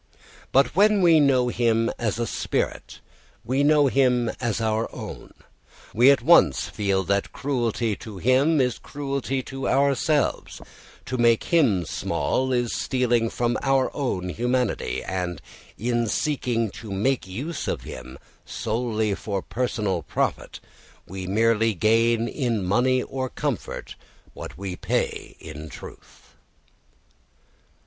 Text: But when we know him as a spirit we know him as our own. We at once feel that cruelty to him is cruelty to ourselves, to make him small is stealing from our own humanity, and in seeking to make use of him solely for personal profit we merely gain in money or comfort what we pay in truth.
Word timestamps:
But 0.51 0.75
when 0.75 1.03
we 1.03 1.19
know 1.19 1.49
him 1.49 1.91
as 1.99 2.17
a 2.17 2.25
spirit 2.25 3.01
we 3.45 3.61
know 3.63 3.85
him 3.85 4.29
as 4.39 4.59
our 4.59 4.89
own. 4.91 5.29
We 5.93 6.09
at 6.09 6.23
once 6.23 6.67
feel 6.69 7.03
that 7.03 7.31
cruelty 7.31 7.95
to 7.97 8.17
him 8.17 8.59
is 8.59 8.79
cruelty 8.79 9.43
to 9.43 9.69
ourselves, 9.69 10.59
to 11.05 11.17
make 11.19 11.43
him 11.53 11.85
small 11.85 12.51
is 12.51 12.73
stealing 12.75 13.29
from 13.29 13.59
our 13.61 13.95
own 13.95 14.29
humanity, 14.29 15.03
and 15.03 15.39
in 15.77 16.07
seeking 16.07 16.71
to 16.71 16.89
make 16.89 17.27
use 17.27 17.67
of 17.67 17.81
him 17.83 18.17
solely 18.43 19.13
for 19.13 19.43
personal 19.43 20.01
profit 20.01 20.59
we 21.05 21.27
merely 21.27 21.75
gain 21.75 22.27
in 22.27 22.63
money 22.65 23.03
or 23.03 23.29
comfort 23.29 23.93
what 24.33 24.57
we 24.57 24.75
pay 24.75 25.35
in 25.39 25.69
truth. 25.69 26.33